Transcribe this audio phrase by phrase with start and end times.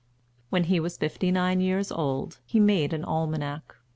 [0.49, 3.75] When he was fifty nine years old, he made an Almanac.